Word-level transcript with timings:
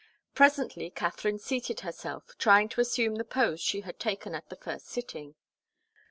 Presently 0.33 0.89
Katharine 0.89 1.37
seated 1.37 1.81
herself, 1.81 2.35
trying 2.39 2.69
to 2.69 2.81
assume 2.81 3.17
the 3.17 3.23
pose 3.23 3.61
she 3.61 3.81
had 3.81 3.99
taken 3.99 4.33
at 4.33 4.49
the 4.49 4.55
first 4.55 4.87
sitting. 4.87 5.35